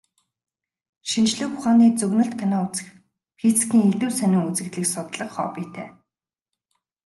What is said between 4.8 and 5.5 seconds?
судлах